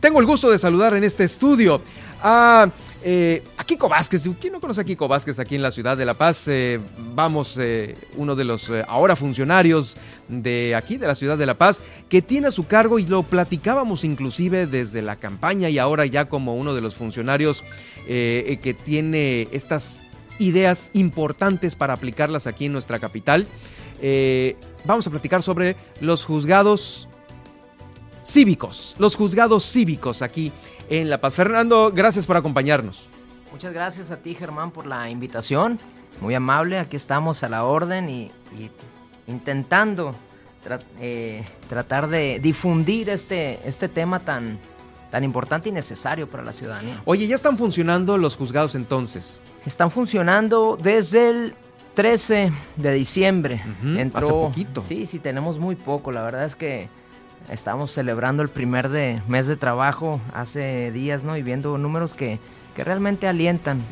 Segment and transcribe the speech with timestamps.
[0.00, 1.82] Tengo el gusto de saludar en este estudio
[2.22, 2.68] a,
[3.02, 4.28] eh, a Kiko Vázquez.
[4.40, 6.46] ¿Quién no conoce a Kiko Vázquez aquí en la ciudad de La Paz?
[6.46, 6.78] Eh,
[7.14, 9.96] vamos, eh, uno de los ahora funcionarios
[10.28, 13.24] de aquí, de la ciudad de La Paz, que tiene a su cargo y lo
[13.24, 17.64] platicábamos inclusive desde la campaña y ahora ya como uno de los funcionarios
[18.06, 20.00] que tiene estas
[20.38, 23.46] ideas importantes para aplicarlas aquí en nuestra capital.
[24.84, 27.08] Vamos a platicar sobre los juzgados
[28.28, 30.52] cívicos, los juzgados cívicos aquí
[30.90, 31.34] en La Paz.
[31.34, 33.08] Fernando, gracias por acompañarnos.
[33.52, 35.78] Muchas gracias a ti, Germán, por la invitación.
[36.20, 38.70] Muy amable, aquí estamos a la orden y, y
[39.26, 40.10] intentando
[40.64, 44.58] tra- eh, tratar de difundir este, este tema tan,
[45.10, 47.00] tan importante y necesario para la ciudadanía.
[47.06, 49.40] Oye, ya están funcionando los juzgados entonces.
[49.64, 51.54] Están funcionando desde el
[51.94, 53.62] 13 de diciembre.
[53.80, 54.82] Ujú, Entró, hace poquito.
[54.86, 56.12] Sí, sí, tenemos muy poco.
[56.12, 56.88] La verdad es que
[57.48, 61.36] estamos celebrando el primer de, mes de trabajo hace días, ¿no?
[61.36, 62.38] Y viendo números que,
[62.76, 63.82] que realmente alientan.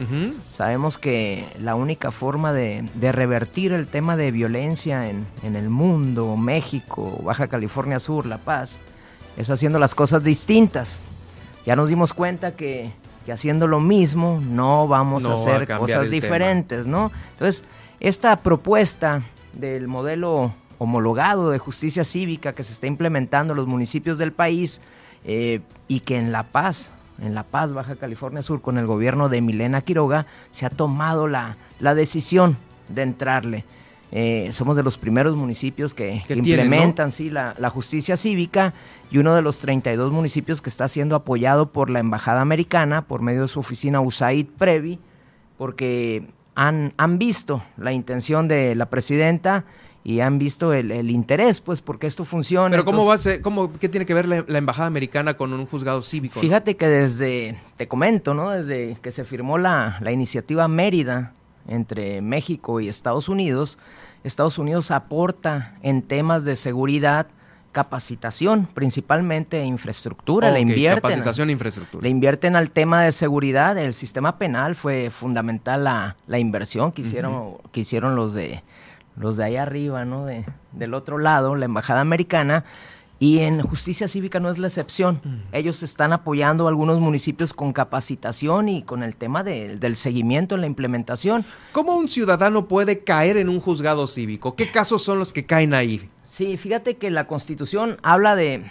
[0.50, 5.70] Sabemos que la única forma de, de revertir el tema de violencia en, en el
[5.70, 8.78] mundo, México, Baja California Sur, La Paz,
[9.36, 11.00] es haciendo las cosas distintas.
[11.64, 12.92] Ya nos dimos cuenta que,
[13.24, 17.10] que haciendo lo mismo no vamos No a va a hacer cosas diferentes, ¿no?
[17.32, 17.64] Entonces,
[17.98, 24.18] esta propuesta del modelo homologado de justicia cívica que se está implementando en los municipios
[24.18, 24.80] del país
[25.24, 29.28] eh, y que en La Paz, en La Paz, Baja California Sur, con el gobierno
[29.28, 32.56] de Milena Quiroga, se ha tomado la, la decisión
[32.88, 33.64] de entrarle.
[34.12, 36.76] Eh, somos de los primeros municipios que, Que que tienen, ¿no?
[36.76, 38.72] implementan sí, la, la justicia cívica
[39.10, 43.20] y uno de los 32 municipios que está siendo apoyado por la Embajada Americana por
[43.20, 45.00] medio de su oficina USAID Previ,
[45.58, 46.24] porque
[46.54, 49.64] han, han visto la intención de la presidenta
[50.08, 52.70] y han visto el, el interés, pues, porque esto funciona.
[52.70, 55.36] Pero ¿cómo Entonces, va a ser, cómo, qué tiene que ver la, la embajada americana
[55.36, 56.38] con un juzgado cívico?
[56.38, 58.50] Fíjate que desde, te comento, ¿no?
[58.50, 61.32] Desde que se firmó la, la iniciativa Mérida
[61.66, 63.78] entre México y Estados Unidos,
[64.22, 67.26] Estados Unidos aporta en temas de seguridad
[67.72, 71.02] capacitación, principalmente infraestructura, le invierten.
[71.02, 72.02] Capacitación e infraestructura.
[72.04, 77.00] Le invierten al tema de seguridad, el sistema penal fue fundamental la, la inversión que
[77.00, 78.62] hicieron, que hicieron los de
[79.16, 80.26] los de ahí arriba, ¿no?
[80.26, 82.64] De, del otro lado, la embajada americana.
[83.18, 85.22] Y en justicia cívica no es la excepción.
[85.50, 90.54] Ellos están apoyando a algunos municipios con capacitación y con el tema de- del seguimiento
[90.54, 91.46] en la implementación.
[91.72, 94.54] ¿Cómo un ciudadano puede caer en un juzgado cívico?
[94.54, 96.10] ¿Qué casos son los que caen ahí?
[96.26, 98.70] Sí, fíjate que la Constitución habla de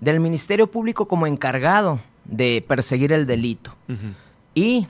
[0.00, 3.74] del Ministerio Público como encargado de perseguir el delito
[4.54, 4.86] y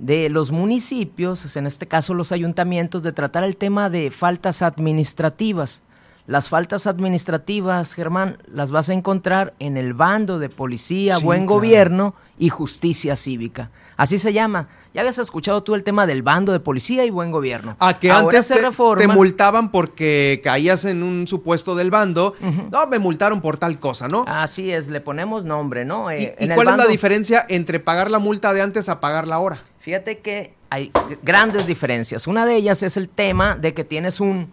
[0.00, 5.82] de los municipios, en este caso los ayuntamientos, de tratar el tema de faltas administrativas.
[6.26, 11.40] Las faltas administrativas, Germán, las vas a encontrar en el bando de policía, Sí, buen
[11.40, 11.54] claro.
[11.56, 13.70] gobierno y justicia cívica.
[13.96, 14.68] Así se llama.
[14.94, 17.76] Ya habías escuchado tú el tema del bando de policía y buen gobierno.
[17.80, 19.00] A que Ahora antes se te, reforma.
[19.00, 22.34] te multaban porque caías en un supuesto del bando.
[22.70, 24.24] No, me multaron por tal cosa, ¿no?
[24.28, 26.12] Así es, le ponemos nombre, ¿no?
[26.12, 28.88] ¿Y, Eh, y en el cuál es la diferencia entre pagar la multa de antes
[28.88, 29.62] a pagarla ahora?
[29.80, 30.92] Fíjate que hay
[31.22, 32.26] grandes diferencias.
[32.26, 34.52] Una de ellas es el tema de que tienes un,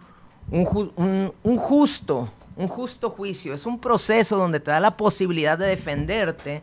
[0.50, 3.54] un, ju- un- un justo, un justo juicio.
[3.54, 6.62] Es un proceso donde te da la posibilidad de defenderte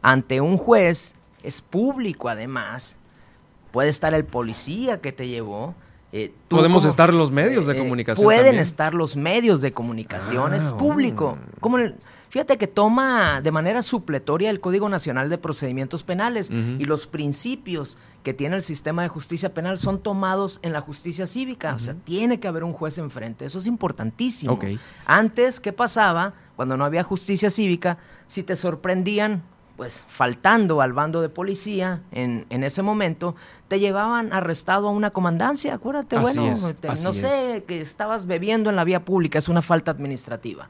[0.00, 1.14] ante un juez.
[1.42, 2.96] Es público además.
[3.72, 5.74] Puede estar el policía que te llevó.
[6.12, 8.62] Eh, Podemos como- estar los medios de eh, comunicación Pueden también.
[8.62, 11.38] estar los medios de comunicación, Ah, es público.
[11.60, 11.94] Como el-
[12.28, 17.96] fíjate que toma de manera supletoria el Código Nacional de Procedimientos Penales y los principios
[18.22, 21.74] que tiene el sistema de justicia penal son tomados en la justicia cívica.
[21.74, 23.44] O sea, tiene que haber un juez enfrente.
[23.46, 24.58] Eso es importantísimo.
[25.06, 27.98] Antes, ¿qué pasaba cuando no había justicia cívica?
[28.26, 29.42] Si te sorprendían,
[29.76, 33.34] pues faltando al bando de policía en, en ese momento,
[33.68, 37.80] te llevaban arrestado a una comandancia, acuérdate, Así bueno, es, te- así no sé, que
[37.80, 40.68] estabas bebiendo en la vía pública, es una falta administrativa.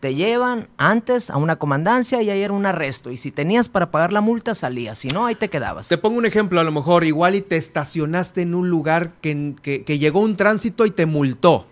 [0.00, 3.10] Te llevan antes a una comandancia y ahí era un arresto.
[3.10, 4.98] Y si tenías para pagar la multa, salías.
[4.98, 5.88] Si no, ahí te quedabas.
[5.88, 9.54] Te pongo un ejemplo, a lo mejor igual y te estacionaste en un lugar que,
[9.62, 11.66] que- que llegó un tránsito y te multó.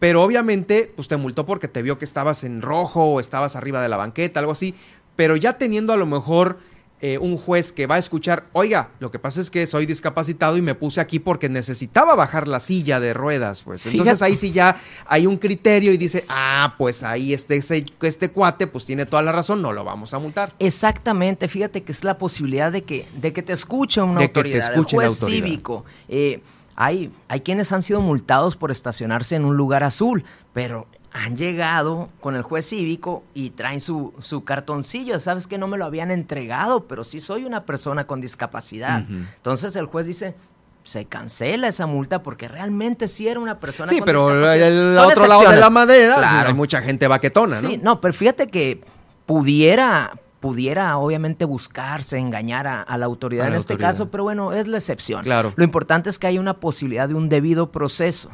[0.00, 3.82] Pero obviamente, pues te multó porque te vio que estabas en rojo o estabas arriba
[3.82, 4.74] de la banqueta, algo así.
[5.20, 6.56] Pero ya teniendo a lo mejor
[7.02, 10.56] eh, un juez que va a escuchar, oiga, lo que pasa es que soy discapacitado
[10.56, 13.84] y me puse aquí porque necesitaba bajar la silla de ruedas, pues.
[13.84, 14.24] Entonces Fíjate.
[14.32, 14.76] ahí sí ya
[15.06, 19.20] hay un criterio y dice, ah, pues ahí este, ese- este cuate pues tiene toda
[19.20, 20.54] la razón, no lo vamos a multar.
[20.58, 24.32] Exactamente, fíjate que es la posibilidad de que, de que te escuche una De que
[24.32, 25.44] te autoridad, escuche el la juez autoridad.
[25.46, 25.84] cívico.
[26.08, 26.40] Eh,
[26.76, 30.24] hay, hay quienes han sido multados por estacionarse en un lugar azul,
[30.54, 35.18] pero han llegado con el juez cívico y traen su, su cartoncillo.
[35.18, 39.04] Sabes que no me lo habían entregado, pero sí soy una persona con discapacidad.
[39.08, 40.36] Entonces el juez dice,
[40.84, 45.50] se cancela esa multa porque realmente sí era una persona sí, pero el otro lado
[45.50, 47.68] de la madera hay mucha gente baquetona, ¿no?
[47.68, 48.82] Sí, no, pero fíjate que
[49.26, 54.78] pudiera pudiera obviamente buscarse, engañar a, la autoridad en este caso, pero bueno, es la
[54.78, 55.22] excepción.
[55.22, 55.52] Claro.
[55.54, 58.30] Lo importante es que hay una posibilidad de un debido proceso.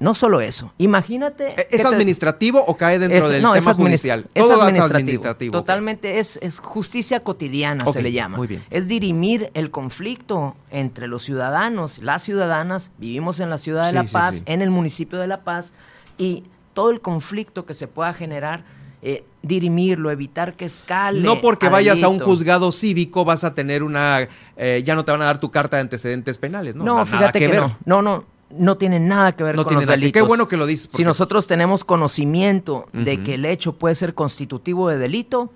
[0.00, 1.48] No solo eso, imagínate...
[1.60, 4.26] ¿E-, ¿Es administrativo o cae dentro del tema judicial?
[4.34, 5.52] Es administrativo.
[5.52, 8.38] Totalmente, es, justicia cotidiana, se le llama.
[8.38, 8.64] Muy bien.
[8.70, 14.04] Es dirimir el conflicto entre los ciudadanos, las ciudadanas, vivimos en la ciudad de La
[14.04, 15.74] Paz, en el municipio de La Paz,
[16.16, 18.64] y todo el conflicto que se pueda generar,
[19.02, 21.20] eh, dirimirlo, evitar que escale.
[21.20, 24.26] No porque vayas a un juzgado cívico vas a tener una,
[24.56, 26.84] eh, ya no te van a dar tu carta de antecedentes penales, ¿no?
[26.84, 30.20] No, fíjate que, no, no, no, no tiene nada que ver con los delitos.
[30.20, 30.90] Qué bueno que lo dices.
[30.92, 35.52] Si nosotros tenemos conocimiento de que el hecho puede ser constitutivo de delito,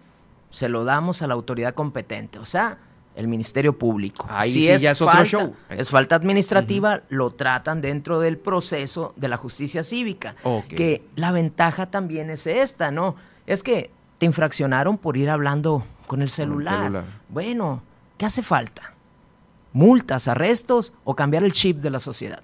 [0.51, 2.79] se lo damos a la autoridad competente, o sea,
[3.17, 4.27] el Ministerio Público.
[4.29, 5.55] Ahí si sí es ya es otro show.
[5.69, 10.35] Es falta administrativa, lo tratan dentro del proceso de la justicia cívica.
[10.69, 13.17] Que la ventaja también es esta, ¿no?
[13.47, 17.05] Es que te infraccionaron por ir hablando con el celular.
[17.29, 17.83] Bueno,
[18.17, 18.95] ¿qué hace falta?
[19.73, 22.43] Multas, arrestos o cambiar el chip de la sociedad.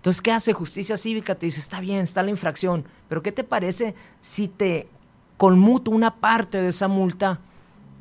[0.00, 1.34] Entonces, ¿qué hace justicia cívica?
[1.34, 4.88] Te dice, está bien, está la infracción, pero ¿qué te parece si te
[5.36, 7.38] conmuto una parte de esa multa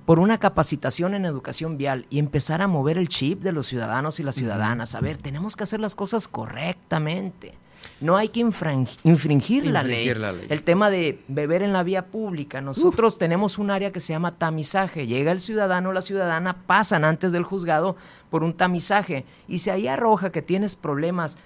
[0.05, 4.21] por una capacitación en educación vial y empezar a mover el chip de los ciudadanos
[4.21, 4.95] y las ciudadanas?
[4.95, 7.55] A ver, tenemos que hacer las cosas correctamente.
[7.99, 10.07] No hay que infringir, la, ley.
[10.47, 12.61] El tema de beber en la vía pública.
[12.61, 15.05] Nosotros tenemos un área que se llama tamizaje.
[15.05, 17.97] Llega el ciudadano o la ciudadana, pasan antes del juzgado
[18.29, 19.25] por un tamizaje.
[19.49, 21.37] Y si ahí arroja que tienes problemas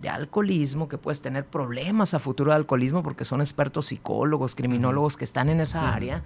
[0.00, 5.16] de alcoholismo, que puedes tener problemas a futuro de alcoholismo porque son expertos psicólogos, criminólogos
[5.16, 6.22] que están en esa área.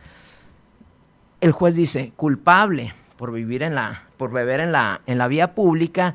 [1.41, 5.55] El juez dice, culpable por vivir en la, por beber en la, en la vía
[5.55, 6.15] pública,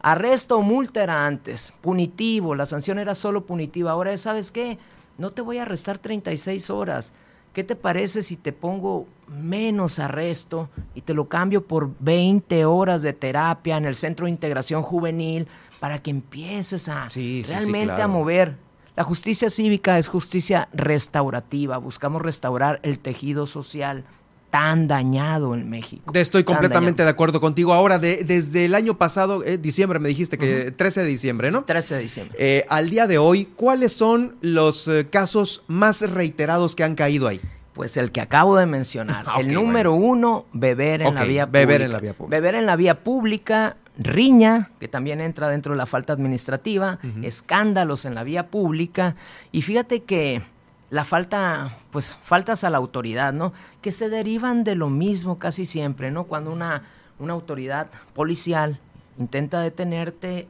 [0.00, 4.78] arresto o multa era antes, punitivo, la sanción era solo punitiva, ahora ¿sabes qué?
[5.18, 7.12] No te voy a arrestar 36 horas.
[7.56, 13.00] ¿Qué te parece si te pongo menos arresto y te lo cambio por 20 horas
[13.00, 15.48] de terapia en el Centro de Integración Juvenil?
[15.80, 18.56] Para que empieces a realmente a mover.
[18.96, 24.04] La justicia cívica es justicia restaurativa, buscamos restaurar el tejido social
[24.50, 26.10] tan dañado en México.
[26.14, 27.74] Estoy completamente de acuerdo contigo.
[27.74, 31.64] Ahora, de, desde el año pasado, eh, diciembre, me dijiste que 13 de diciembre, ¿no?
[31.64, 32.36] 13 de diciembre.
[32.40, 37.28] Eh, al día de hoy, ¿cuáles son los eh, casos más reiterados que han caído
[37.28, 37.40] ahí?
[37.74, 39.26] Pues el que acabo de mencionar.
[39.38, 41.66] el número uno, beber en la vía pública.
[41.66, 42.36] Beber en la vía pública.
[42.36, 48.04] Beber en la vía pública riña, que también entra dentro de la falta administrativa, escándalos
[48.04, 49.16] en la vía pública,
[49.52, 50.42] y fíjate que
[50.90, 53.52] la falta, pues faltas a la autoridad, ¿no?
[53.82, 56.24] Que se derivan de lo mismo casi siempre, ¿no?
[56.24, 56.82] Cuando una,
[57.18, 58.78] una autoridad policial
[59.18, 60.46] intenta detenerte,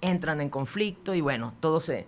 [0.00, 2.06] entran en conflicto y bueno, todo se,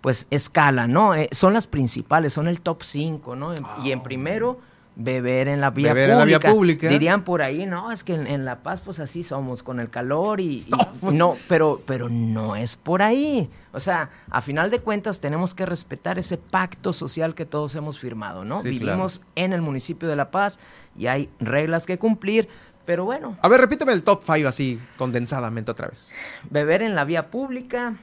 [0.00, 1.14] pues escala, ¿no?
[1.14, 3.54] Eh, son las principales, son el top 5, ¿no?
[3.84, 4.58] Y en primero
[4.96, 6.88] beber en la vía, pública.
[6.88, 10.40] Dirían por ahí, no, es que en, La Paz pues así somos, con el calor
[10.40, 10.66] y,
[11.02, 13.48] no, pero, pero no es por ahí.
[13.72, 17.98] O sea, a final de cuentas tenemos que respetar ese pacto social que todos hemos
[17.98, 18.62] firmado, ¿no?
[18.62, 20.58] Vivimos en el municipio de La Paz
[20.96, 22.48] y hay reglas que cumplir,
[22.86, 23.36] pero bueno.
[23.42, 26.10] A ver, repíteme el top 5 así, condensadamente otra vez.
[26.48, 27.96] Beber en la vía pública,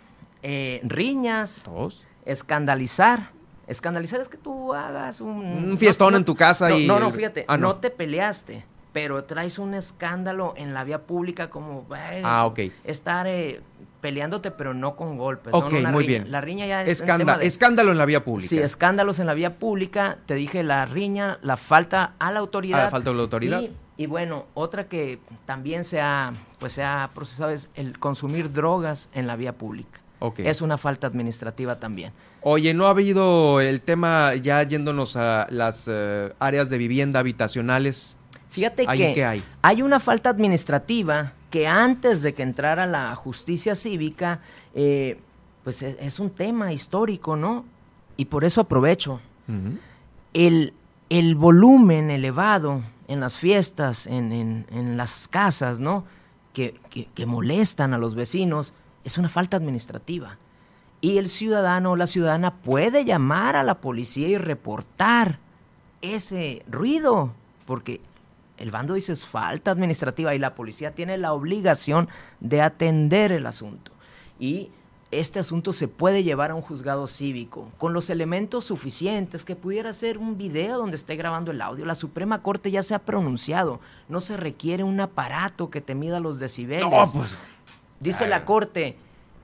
[0.43, 1.63] eh, riñas,
[2.25, 3.31] escandalizar,
[3.67, 5.45] Escandalizar es que tú hagas un...
[5.45, 6.87] Un fiestón en tu casa no, y...
[6.87, 7.77] No, no, fíjate, ah, no.
[7.77, 11.85] te peleaste, pero traes un escándalo en la vía pública como...
[12.23, 12.59] ah, ok.
[12.83, 13.61] Estar eh,
[14.01, 15.53] peleándote, pero no con golpes.
[15.53, 16.29] Ok, muy bien.
[16.29, 17.01] La riña ya es...
[17.41, 18.49] Escándalo en la vía pública.
[18.49, 20.17] Sí, escándalos en la vía pública.
[20.25, 22.81] Te dije la riña, la falta a la autoridad.
[22.81, 23.61] A la falta de la autoridad.
[23.95, 29.09] Y, bueno, otra que también se ha, pues se ha procesado es el consumir drogas
[29.13, 30.01] en la vía pública.
[30.37, 32.11] Es una falta administrativa también.
[32.45, 38.17] Oye, ¿no ha habido el tema ya yéndonos a las eh, áreas de vivienda habitacionales?
[38.49, 39.43] Fíjate que hay?
[39.61, 39.81] hay?
[39.81, 44.41] una falta administrativa que antes de que entrara la justicia cívica,
[44.75, 45.19] eh,
[45.63, 47.63] pues e, es, un tema histórico, ¿no?
[48.17, 49.21] Y por eso aprovecho.
[50.33, 50.73] el,
[51.09, 56.05] el, volumen elevado en las fiestas, en, en, las casas, ¿no?
[56.53, 56.75] que,
[57.15, 58.73] que molestan a los vecinos,
[59.03, 60.37] es una falta administrativa.
[61.03, 65.37] Y el ciudadano o la ciudadana puede llamar a la policía y reportar
[66.01, 67.33] ese ruido,
[67.65, 67.99] porque
[68.57, 72.07] el bando dice es falta administrativa y la policía tiene la obligación
[72.39, 73.91] de atender el asunto.
[74.39, 74.69] Y
[75.11, 79.91] este asunto se puede llevar a un juzgado cívico con los elementos suficientes que pudiera
[79.91, 81.85] ser un video donde esté grabando el audio.
[81.85, 86.21] La Suprema Corte ya se ha pronunciado, no se requiere un aparato que te mida
[86.21, 86.87] los decibeles.
[87.13, 87.37] Pues,
[87.99, 88.95] Dice la Corte,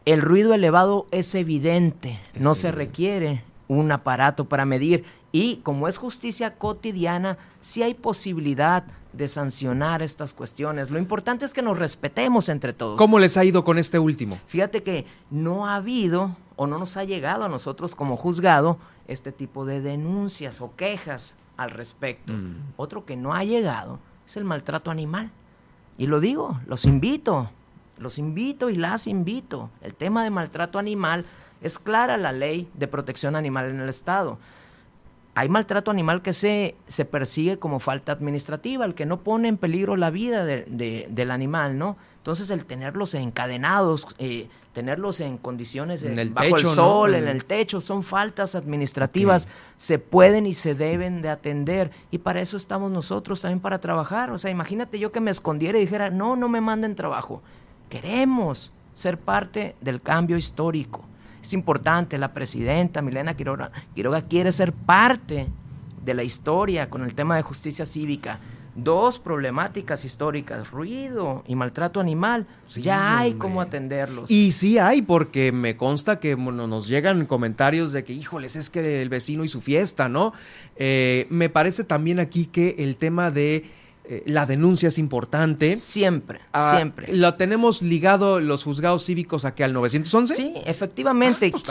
[0.05, 5.97] el ruido elevado es evidente, no se requiere un aparato para medir y como es
[5.97, 10.89] justicia cotidiana, sí hay posibilidad de sancionar estas cuestiones.
[10.89, 12.97] Lo importante es que nos respetemos entre todos.
[12.97, 14.39] ¿Cómo les ha ido con este último?
[14.47, 18.77] Fíjate que no ha habido o no nos ha llegado a nosotros como juzgado
[19.07, 22.33] este tipo de denuncias o quejas al respecto.
[22.33, 22.73] Mm.
[22.77, 25.31] Otro que no ha llegado es el maltrato animal.
[25.97, 27.49] Y lo digo, los invito,
[27.99, 29.69] los invito y las invito.
[29.81, 31.25] El tema de maltrato animal
[31.61, 34.37] es clara la ley de protección animal en el Estado
[35.39, 39.55] hay maltrato animal que se, se persigue como falta administrativa, el que no pone en
[39.55, 41.95] peligro la vida del animal, ¿no?
[42.17, 46.03] Entonces el tenerlos encadenados, eh, tenerlos en condiciones
[46.33, 51.29] bajo el sol, en el techo, son faltas administrativas, se pueden y se deben de
[51.29, 54.31] atender y para eso estamos nosotros también para trabajar.
[54.31, 57.41] O sea, imagínate yo que me escondiera y dijera, no, no me manden trabajo.
[57.89, 61.09] Queremos ser parte del cambio histórico
[61.41, 65.47] es importante, la presidenta Milena Quiroga, Quiroga quiere ser parte
[66.03, 68.39] de la historia con el tema de justicia cívica.
[68.75, 72.47] Dos problemáticas históricas, ruido y maltrato animal.
[72.67, 74.31] ya hay cómo atenderlos.
[74.31, 79.01] Y sí hay, porque me consta que nos llegan comentarios de que, híjoles, es que
[79.01, 80.33] el vecino y su fiesta, ¿no?
[80.77, 83.65] Eh, me parece también aquí que el tema de
[84.11, 85.77] eh, la denuncia es importante.
[85.77, 87.15] Siempre, ah, siempre.
[87.15, 90.35] ¿Lo tenemos ligado los juzgados cívicos aquí al 911?
[90.35, 91.45] Sí, efectivamente.
[91.45, 91.63] Ah, pues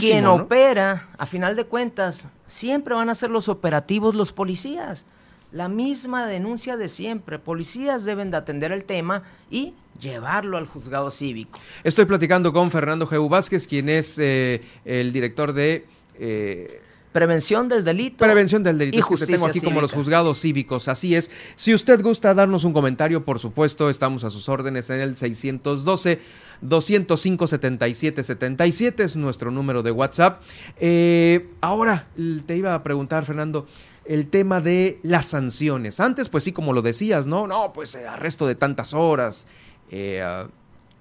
[0.00, 5.06] quien, opera, a final de cuentas, siempre van a ser los operativos los policías.
[5.52, 7.38] La misma denuncia de siempre.
[7.38, 11.60] Policías deben de atender el tema y llevarlo al juzgado cívico.
[11.84, 13.30] Estoy platicando con Fernando G.
[13.30, 15.86] Vázquez, quien es eh, el director de...
[16.18, 16.82] Eh,
[17.16, 18.18] Prevención del delito.
[18.18, 18.98] Prevención del delito.
[18.98, 20.86] Y es que tengo aquí como los juzgados cívicos.
[20.86, 21.30] Así es.
[21.56, 26.20] Si usted gusta darnos un comentario, por supuesto, estamos a sus órdenes en el 612
[26.60, 30.42] 205 77 77 es nuestro número de WhatsApp.
[30.78, 32.06] Eh, ahora
[32.44, 33.66] te iba a preguntar, Fernando
[34.04, 36.00] el tema de las sanciones.
[36.00, 37.46] Antes, pues sí, como lo decías, ¿no?
[37.46, 39.46] No, pues eh, arresto de tantas horas.
[39.90, 40.22] Eh,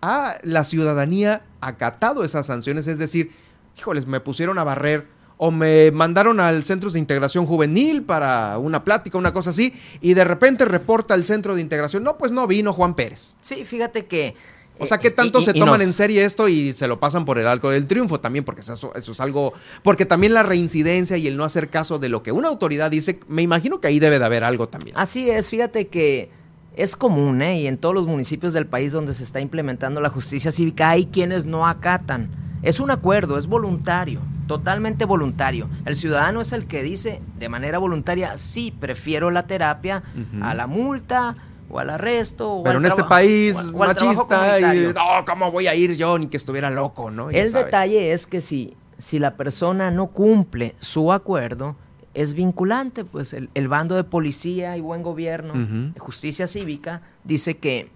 [0.02, 2.88] ¿Ha la ciudadanía acatado esas sanciones?
[2.88, 3.32] Es decir,
[3.78, 8.84] híjoles, me pusieron a barrer o me mandaron al centro de integración juvenil para una
[8.84, 12.48] plática, una cosa así, y de repente reporta el centro de integración, no, pues no
[12.48, 13.36] vino Juan Pérez.
[13.42, 14.36] Sí, fíjate que...
[14.78, 17.48] O sea, ¿qué tanto se toman en serio esto y se lo pasan por el
[17.48, 18.44] arco del triunfo también?
[18.44, 19.54] Porque eso, eso es algo...
[19.84, 23.22] Porque también la reincidencia y el no hacer caso de lo que una autoridad dice,
[23.30, 24.98] me imagino que ahí debe de haber algo también.
[24.98, 26.30] Así es, fíjate que
[26.76, 27.62] es común, ¿eh?
[27.62, 31.06] Y en todos los municipios del país donde se está implementando la justicia cívica hay
[31.06, 32.30] quienes no acatan.
[32.62, 35.68] Es un acuerdo, es voluntario totalmente voluntario.
[35.86, 40.04] El ciudadano es el que dice de manera voluntaria, sí, prefiero la terapia
[40.42, 41.36] a la multa
[41.70, 42.52] o al arresto.
[42.52, 46.18] O Pero en este país machista, y, no, ¿cómo voy a ir yo?
[46.18, 47.30] Ni que estuviera loco, ¿no?
[47.30, 51.76] el detalle es que si, si la persona no cumple su acuerdo,
[52.14, 55.54] es vinculante, pues el, bando de policía y buen gobierno,
[55.98, 57.90] justicia cívica, dice que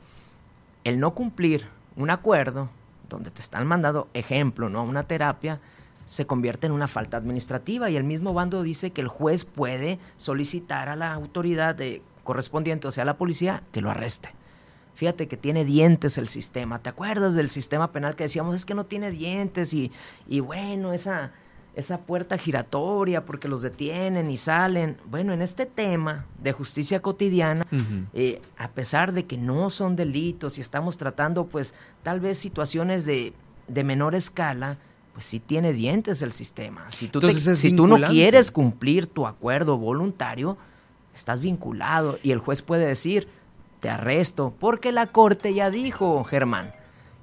[0.83, 2.69] el no cumplir un acuerdo,
[3.07, 4.83] donde te están mandando ejemplo, ¿no?
[4.83, 5.59] Una terapia,
[6.09, 9.99] se convierte en una falta administrativa y el mismo bando dice que el juez puede
[10.17, 14.31] solicitar a la autoridad de, correspondiente, o sea, a la policía, que lo arreste.
[14.95, 16.79] Fíjate que tiene dientes el sistema.
[16.79, 19.91] ¿Te acuerdas del sistema penal que decíamos es que no tiene dientes y,
[20.27, 21.31] y bueno, esa,
[21.75, 24.97] esa puerta giratoria porque los detienen y salen?
[25.11, 27.67] Bueno, en este tema de justicia cotidiana,
[28.13, 33.05] eh, a pesar de que no son delitos y estamos tratando pues tal vez situaciones
[33.05, 33.33] de,
[33.67, 34.79] de menor escala,
[35.13, 36.89] pues sí tiene dientes el sistema.
[36.89, 40.57] Si tú, si tú no quieres cumplir tu acuerdo voluntario,
[41.13, 43.27] estás vinculado y el juez puede decir,
[43.79, 46.71] te arresto, porque la corte ya dijo, Germán,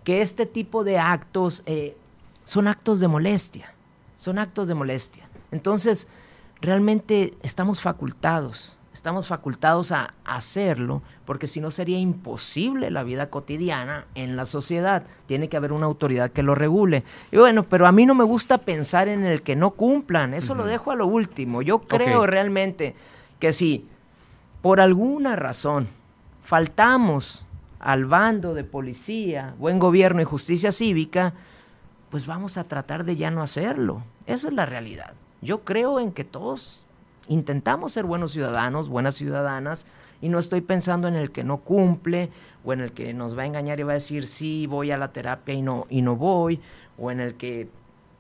[0.05, 1.97] que este tipo de actos eh,
[2.45, 3.75] son actos de molestia,
[4.15, 5.29] son actos de molestia.
[5.51, 6.07] Entonces,
[6.61, 14.07] realmente estamos facultados estamos facultados a hacerlo, porque si no sería imposible la vida cotidiana
[14.15, 15.03] en la sociedad.
[15.27, 17.05] Tiene que haber una autoridad que lo regule.
[17.31, 20.55] Y bueno, pero a mí no me gusta pensar en el que no cumplan, eso
[20.55, 21.61] lo dejo a lo último.
[21.61, 22.95] Yo creo realmente
[23.39, 23.87] que si
[24.63, 25.89] por alguna razón
[26.43, 27.45] faltamos
[27.79, 31.35] al bando de policía, buen gobierno y justicia cívica,
[32.09, 34.03] pues vamos a tratar de ya no hacerlo.
[34.27, 35.13] Esa es la realidad.
[35.43, 36.86] Yo creo en que todos
[37.29, 39.87] intentamos ser buenos ciudadanos, buenas ciudadanas,
[40.21, 42.31] y no estoy pensando en el que no cumple,
[42.65, 44.97] o en el que nos va a engañar y va a decir sí, voy a
[44.97, 46.61] la terapia y no, y no voy,
[46.99, 47.69] o en el que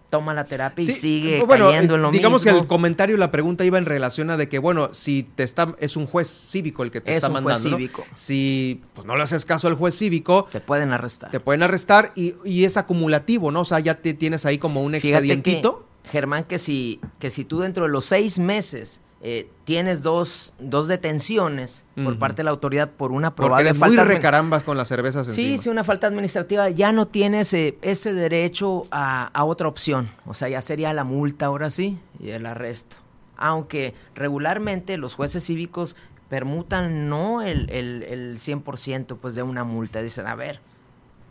[0.08, 2.56] toma la terapia y sigue cayendo en lo digamos mismo.
[2.56, 5.74] que el comentario, la pregunta iba en relación a de que, bueno, si te está,
[5.80, 7.76] es un juez cívico el que te Es está un juez mandando, ¿no?
[7.76, 8.04] cívico.
[8.14, 11.32] Si pues, no le haces caso al juez cívico, Te pueden arrestar.
[11.32, 13.62] te pueden arrestar y, y es acumulativo, ¿no?
[13.62, 15.85] O sea, ya te tienes ahí como un Fíjate expedientito.
[16.06, 20.88] Germán, que si, que si tú dentro de los seis meses eh, tienes dos, dos
[20.88, 24.76] detenciones por parte de la autoridad por una Porque probable muy falta admi- recarambas con
[24.76, 25.62] las cervezas Sí, encima.
[25.62, 30.10] sí, una falta administrativa, ya no tienes eh, ese derecho a, a otra opción.
[30.26, 32.96] O sea, ya sería la multa ahora sí y el arresto.
[33.38, 35.96] Aunque regularmente los jueces cívicos
[36.28, 40.02] permutan no el, el, el 100% pues, de una multa.
[40.02, 40.60] Dicen, a ver,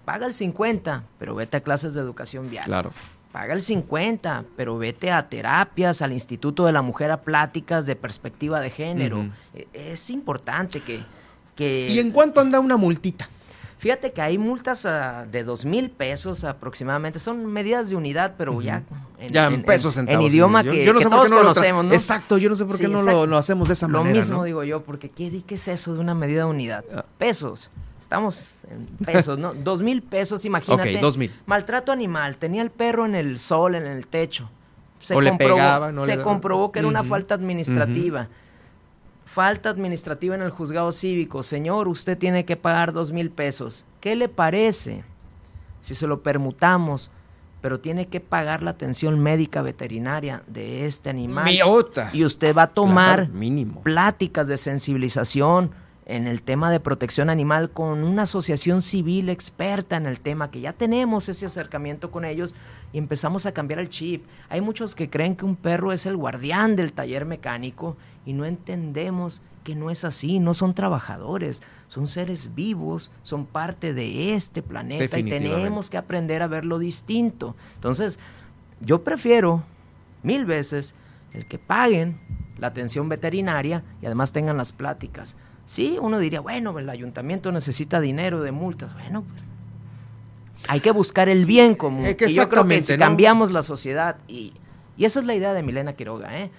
[0.05, 2.65] paga el 50, pero vete a clases de educación vial.
[2.65, 2.91] Claro.
[3.35, 7.97] Paga el 50, pero vete a terapias, al Instituto de la Mujer a pláticas de
[7.97, 9.25] perspectiva de género.
[9.53, 11.01] E- Es importante que...
[11.53, 13.27] que ¿Y en cuánto anda una multita?
[13.77, 17.19] Fíjate que hay multas ah, de dos mil pesos aproximadamente.
[17.19, 18.83] Son medidas de unidad, pero ya
[19.19, 20.25] en, Ya en, en- pesos en- centavos.
[20.27, 21.93] en idioma Yo- que, yo no sé todos no lo conocemos, ¿no?
[21.93, 24.17] Exacto, yo no sé por qué Sí, no lo, lo hacemos de esa Lo manera,
[24.21, 24.43] mismo ¿no?
[24.45, 26.85] digo yo, porque ¿qué, qué es eso de una medida de unidad?
[26.95, 27.03] Ah.
[27.17, 27.69] Pesos.
[27.99, 29.53] Estamos en pesos, ¿no?
[29.63, 30.95] Dos mil pesos, imagínate.
[30.95, 31.31] Ok, dos mil.
[31.45, 32.37] Maltrato animal.
[32.37, 34.49] Tenía el perro en el sol, en el techo.
[34.99, 38.27] Se O le comprobó, pegaba, no se le comprobó que era una falta administrativa.
[39.25, 41.41] Falta administrativa en el juzgado cívico.
[41.43, 43.85] Señor, usted tiene que pagar dos mil pesos.
[43.99, 45.03] ¿Qué le parece
[45.81, 47.09] si se lo permutamos?
[47.61, 51.45] Pero tiene que pagar la atención médica veterinaria de este animal.
[51.45, 52.11] Miota.
[52.13, 53.81] Y usted va a tomar Claro, mínimo.
[53.81, 55.71] pláticas de sensibilización
[56.05, 60.62] en el tema de protección animal con una asociación civil experta en el tema, que
[60.62, 62.53] ya tenemos ese acercamiento con ellos
[62.93, 64.24] y empezamos a cambiar el chip.
[64.50, 68.45] Hay muchos que creen que un perro es el guardián del taller mecánico y no
[68.45, 74.62] entendemos que no es así, no son trabajadores, son seres vivos, son parte de este
[74.62, 77.55] planeta y tenemos que aprender a verlo distinto.
[77.74, 78.19] Entonces,
[78.79, 79.63] yo prefiero
[80.21, 80.93] mil veces
[81.33, 82.19] el que paguen
[82.59, 85.35] la atención veterinaria y además tengan las pláticas.
[85.65, 88.93] Sí, uno diría, bueno, el ayuntamiento necesita dinero de multas.
[88.93, 89.44] Bueno, pues,
[90.68, 92.03] hay que buscar el bien común.
[92.16, 93.00] que y yo creo que exactamente, si ¿no?
[93.00, 94.53] cambiamos la sociedad, y,
[94.98, 96.51] y esa es la idea de Milena Quiroga, ¿eh?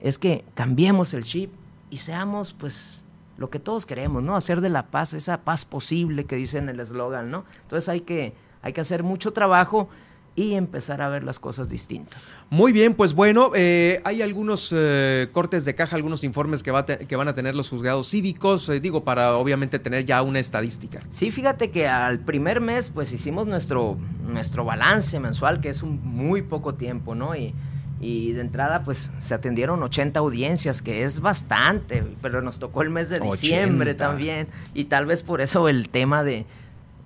[0.00, 1.50] es que cambiemos el chip
[1.90, 3.02] y seamos, pues,
[3.36, 4.36] lo que todos queremos, ¿no?
[4.36, 7.44] Hacer de la paz esa paz posible que dice en el eslogan, ¿no?
[7.62, 9.88] Entonces hay que, hay que hacer mucho trabajo
[10.36, 12.32] y empezar a ver las cosas distintas.
[12.50, 16.86] Muy bien, pues bueno, eh, hay algunos eh, cortes de caja, algunos informes que, va
[16.86, 21.00] que van a tener los juzgados cívicos, eh, digo, para obviamente tener ya una estadística.
[21.10, 26.00] Sí, fíjate que al primer mes pues hicimos nuestro, nuestro balance mensual, que es un
[26.02, 27.34] muy poco tiempo, ¿no?
[27.34, 27.54] Y,
[28.00, 32.90] y de entrada pues se atendieron 80 audiencias, que es bastante, pero nos tocó el
[32.90, 34.06] mes de diciembre 80.
[34.06, 34.48] también.
[34.74, 36.46] Y tal vez por eso el tema de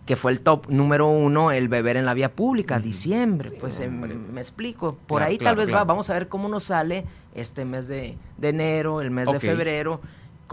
[0.06, 3.98] que fue el top número uno, el beber en la vía pública, diciembre, pues em,
[4.32, 4.96] me explico.
[5.06, 5.84] Por Claro, ahí claro, tal vez claro.
[5.86, 9.40] va, vamos a ver cómo nos sale este mes de, de enero, el mes de
[9.40, 10.00] febrero,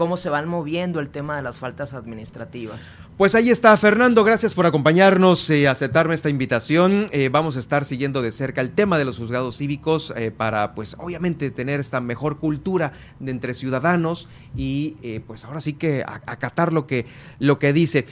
[0.02, 2.88] cómo se van moviendo el tema de las faltas administrativas.
[3.16, 7.06] Pues ahí está, Fernando, gracias por acompañarnos y aceptarme esta invitación.
[7.12, 10.74] Eh, vamos a estar siguiendo de cerca el tema de los juzgados cívicos eh, para,
[10.74, 16.02] pues, obviamente tener esta mejor cultura de entre ciudadanos y, eh, pues, ahora sí que
[16.04, 17.06] acatar lo que,
[17.38, 18.04] lo que dice.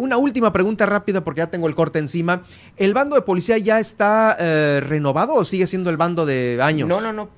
[0.00, 2.42] Una última pregunta rápida porque ya tengo el corte encima.
[2.76, 4.34] ¿El bando de policía ya está
[4.80, 6.88] renovado o sigue siendo el bando de años?
[6.88, 7.28] No, no, no.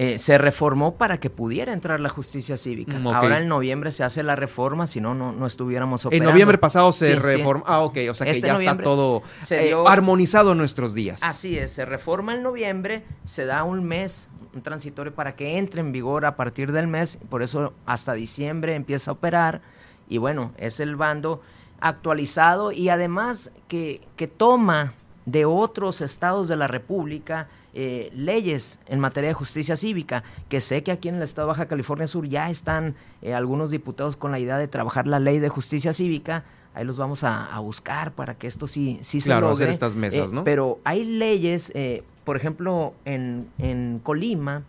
[0.00, 3.00] Eh, se reformó para que pudiera entrar la justicia cívica.
[3.00, 3.08] Mm.
[3.08, 6.30] Ahora en noviembre se hace la reforma, si no, no, no estuviéramos En operando.
[6.30, 7.18] noviembre pasado se Sí, sí.
[7.18, 7.64] reformó.
[7.66, 11.20] Ah, ok, o sea que Este ya está todo eh, dio- armonizado en nuestros días.
[11.24, 15.80] Así es, se reforma en noviembre, se da un mes, un transitorio para que entre
[15.80, 19.62] en vigor a partir del mes, por eso hasta diciembre empieza a operar
[20.08, 21.42] y bueno, es el bando
[21.80, 24.92] actualizado y además que, que toma
[25.26, 27.48] de otros estados de la República
[27.80, 31.52] eh, leyes en materia de justicia cívica, que sé que aquí en el estado de
[31.52, 35.38] Baja California Sur ya están eh, algunos diputados con la idea de trabajar la ley
[35.38, 36.42] de justicia cívica,
[36.74, 39.64] ahí los vamos a, a buscar para que esto sí, sí se Claro, logre.
[39.64, 40.42] hacer estas mesas, Eh, ¿no?
[40.42, 44.64] Pero hay leyes, eh, por ejemplo, en, en Colima,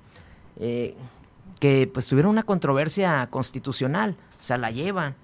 [0.59, 0.93] eh,
[1.59, 5.15] que pues tuvieron una controversia constitucional, o sea, la llevan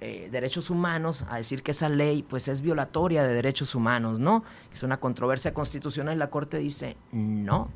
[0.00, 4.44] eh, derechos humanos a decir que esa ley pues es violatoria de derechos humanos, ¿no?
[4.72, 7.70] Es una controversia constitucional y la Corte dice, no,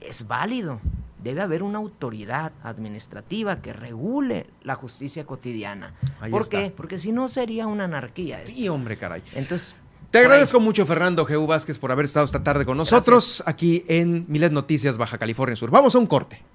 [0.00, 0.80] es válido,
[1.22, 5.94] debe haber una autoridad administrativa que regule la justicia cotidiana.
[6.20, 6.58] Ahí ¿Por está.
[6.58, 6.70] qué?
[6.70, 8.42] Porque si no sería una anarquía.
[8.42, 8.56] esto.
[8.56, 9.22] Sí, hombre, caray.
[9.34, 9.74] Entonces,
[10.10, 11.46] Te agradezco mucho, Fernando G.U.
[11.46, 15.70] Vázquez, por haber estado esta tarde con nosotros aquí en Milet Noticias, Baja California Sur.
[15.70, 16.42] Vamos a un corte.